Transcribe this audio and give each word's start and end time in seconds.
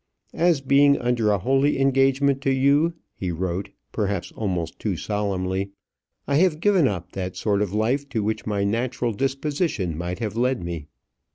As 0.33 0.61
being 0.61 0.97
under 0.97 1.29
a 1.29 1.37
holy 1.37 1.77
engagement 1.79 2.41
to 2.41 2.51
you," 2.51 2.95
he 3.13 3.29
wrote, 3.31 3.69
perhaps 3.91 4.31
almost 4.31 4.79
too 4.79 4.97
solemnly, 4.97 5.73
"I 6.27 6.37
have 6.37 6.59
given 6.59 6.87
up 6.87 7.11
that 7.11 7.35
sort 7.35 7.61
of 7.61 7.71
life 7.71 8.09
to 8.09 8.23
which 8.23 8.47
my 8.47 8.63
natural 8.63 9.13
disposition 9.13 9.95
might 9.95 10.17
have 10.17 10.35
led 10.35 10.63
me. 10.63 10.87